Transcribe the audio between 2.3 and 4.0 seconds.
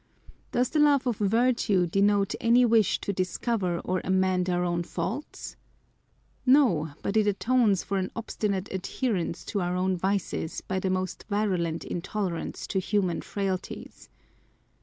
any wish to discover